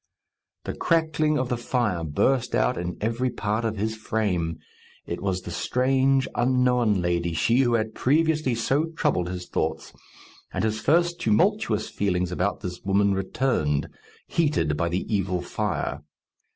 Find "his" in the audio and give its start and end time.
3.77-3.95, 9.29-9.45, 10.63-10.81